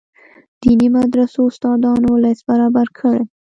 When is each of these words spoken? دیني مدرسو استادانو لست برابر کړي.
دیني 0.61 0.87
مدرسو 0.97 1.39
استادانو 1.49 2.11
لست 2.23 2.43
برابر 2.49 2.87
کړي. 2.97 3.21